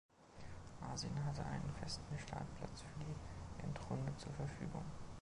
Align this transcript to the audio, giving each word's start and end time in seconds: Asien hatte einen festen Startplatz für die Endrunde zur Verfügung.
Asien 0.81 1.23
hatte 1.23 1.45
einen 1.45 1.71
festen 1.79 2.17
Startplatz 2.17 2.81
für 2.81 3.03
die 3.03 3.63
Endrunde 3.63 4.11
zur 4.17 4.33
Verfügung. 4.33 4.83